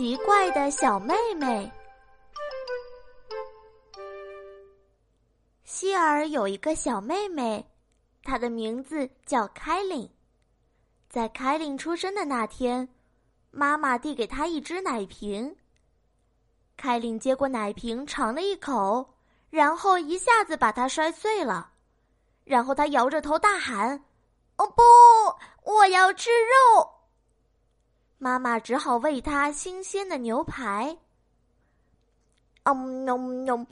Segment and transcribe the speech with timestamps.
[0.00, 1.70] 奇怪的小妹妹。
[5.62, 7.62] 希尔有一个小妹妹，
[8.22, 10.10] 她的名字叫凯琳。
[11.10, 12.88] 在凯琳出生的那天，
[13.50, 15.54] 妈妈递给她一只奶瓶。
[16.78, 19.06] 凯琳接过奶瓶，尝了一口，
[19.50, 21.72] 然后一下子把它摔碎了。
[22.44, 24.02] 然后她摇着头大喊
[24.56, 24.82] ：“哦不，
[25.70, 26.90] 我要吃肉！”
[28.22, 30.94] 妈妈只好喂它新鲜的牛排。
[32.64, 33.66] 嗯嗯嗯，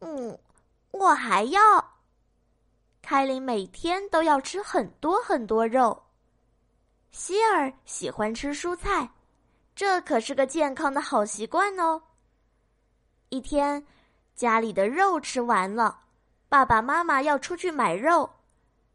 [0.00, 0.38] 嗯，
[0.90, 1.60] 我还要。
[3.00, 6.02] 凯琳每天都要吃很多很多肉。
[7.12, 9.08] 希尔喜欢吃蔬菜，
[9.76, 12.02] 这可是个健康的好习惯哦。
[13.28, 13.86] 一天，
[14.34, 16.00] 家里的肉吃完了，
[16.48, 18.28] 爸爸妈妈要出去买肉，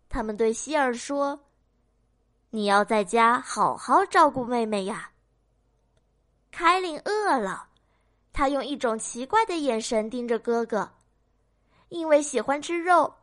[0.10, 1.40] 他们对希尔说。
[2.50, 5.12] 你要在家好好照顾妹妹呀。
[6.50, 7.68] 凯琳饿了，
[8.32, 10.90] 她用一种奇怪的眼神盯着哥哥。
[11.90, 13.14] 因为喜欢吃肉，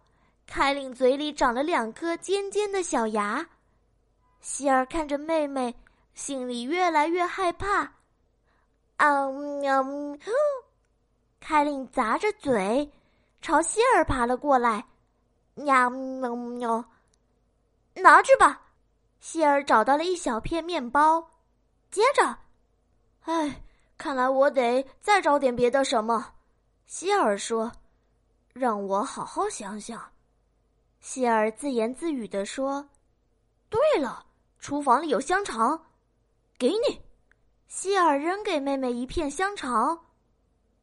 [0.46, 3.46] 凯琳嘴里长了两颗尖尖的小牙。
[4.40, 5.74] 希尔看着妹妹，
[6.14, 7.90] 心里越来越害怕。
[8.98, 10.20] 嗯嗯，
[11.40, 12.92] 凯琳咂着嘴，
[13.40, 14.84] 朝希尔爬了过来。
[15.54, 16.84] 喵喵喵，
[17.94, 18.60] 拿去吧。
[19.24, 21.30] 希尔找到了一小片面包，
[21.90, 22.36] 接着，
[23.22, 23.62] 哎，
[23.96, 26.34] 看来我得再找点别的什么。
[26.84, 27.72] 希尔说
[28.52, 30.12] ：“让我好好想想。”
[31.00, 32.86] 希尔自言自语地说
[33.70, 34.26] ：“对了，
[34.58, 35.86] 厨房里有香肠，
[36.58, 37.00] 给你。”
[37.66, 40.04] 希尔扔给妹妹一片香肠。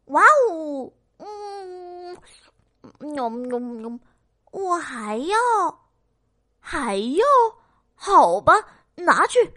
[0.06, 2.17] 哇哦，嗯，
[2.97, 4.00] 喵喵喵，
[4.50, 5.38] 我还要，
[6.59, 7.23] 还要。
[8.03, 8.53] 好吧，
[8.95, 9.53] 拿去。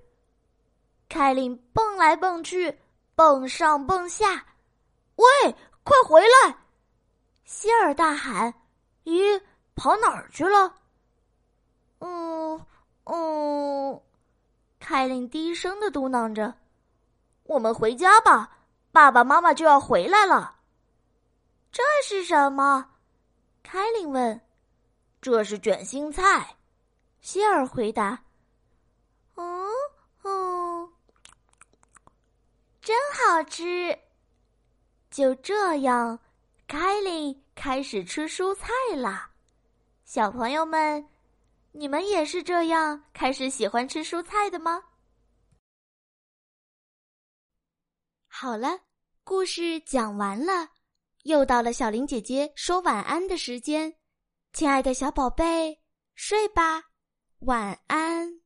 [1.09, 2.79] 凯琳蹦来蹦去，
[3.15, 4.45] 蹦上蹦下。
[5.17, 6.55] 喂，快回来！
[7.47, 8.53] 希尔大喊
[9.05, 9.41] ：“咦，
[9.75, 10.75] 跑哪儿去了？”
[12.01, 12.67] 嗯
[13.05, 14.03] 嗯，
[14.79, 16.55] 凯琳低声的嘟囔着
[17.45, 18.59] ：“我们回家吧，
[18.93, 20.57] 爸爸妈妈就要回来了。”
[21.73, 22.91] 这是什么？
[23.63, 24.39] 凯琳问。
[25.23, 26.57] “这是卷心菜。”
[27.23, 28.23] 希尔回答。
[29.37, 29.67] 哦
[30.23, 30.89] 哦，
[32.81, 32.97] 真
[33.27, 33.99] 好吃！
[35.11, 36.19] 就这样，
[36.69, 39.33] 凯琳开始吃蔬菜啦。
[40.05, 41.09] 小朋友们，
[41.73, 44.83] 你们也是这样开始喜欢吃蔬菜的吗？
[48.29, 48.81] 好了，
[49.25, 50.69] 故事讲完了，
[51.23, 53.97] 又到了小林姐姐说晚安的时间。
[54.53, 55.81] 亲爱的小宝贝，
[56.15, 56.85] 睡吧，
[57.41, 58.44] 晚安。